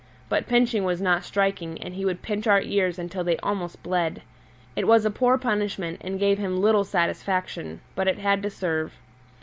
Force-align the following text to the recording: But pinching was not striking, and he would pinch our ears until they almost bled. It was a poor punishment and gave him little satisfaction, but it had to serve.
But 0.29 0.47
pinching 0.47 0.83
was 0.83 0.99
not 0.99 1.23
striking, 1.23 1.79
and 1.79 1.93
he 1.93 2.05
would 2.05 2.23
pinch 2.23 2.47
our 2.47 2.59
ears 2.59 2.97
until 2.97 3.23
they 3.23 3.37
almost 3.37 3.83
bled. 3.83 4.23
It 4.75 4.87
was 4.87 5.05
a 5.05 5.11
poor 5.11 5.37
punishment 5.37 5.99
and 6.01 6.19
gave 6.19 6.39
him 6.39 6.59
little 6.59 6.83
satisfaction, 6.83 7.81
but 7.93 8.07
it 8.07 8.17
had 8.17 8.41
to 8.41 8.49
serve. 8.49 8.95